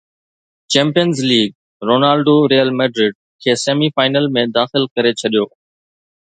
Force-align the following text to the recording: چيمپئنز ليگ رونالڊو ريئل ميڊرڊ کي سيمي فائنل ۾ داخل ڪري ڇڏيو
چيمپئنز 0.71 1.17
ليگ 1.29 1.49
رونالڊو 1.87 2.35
ريئل 2.51 2.69
ميڊرڊ 2.79 3.13
کي 3.45 3.51
سيمي 3.65 3.89
فائنل 3.95 4.31
۾ 4.39 4.47
داخل 4.59 4.91
ڪري 4.95 5.17
ڇڏيو 5.21 5.45